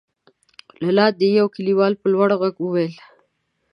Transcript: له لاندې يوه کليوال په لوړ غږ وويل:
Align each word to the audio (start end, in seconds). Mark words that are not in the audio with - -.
له 0.83 0.89
لاندې 0.97 1.27
يوه 1.39 1.53
کليوال 1.55 1.93
په 2.01 2.07
لوړ 2.13 2.29
غږ 2.41 2.55
وويل: 2.61 2.93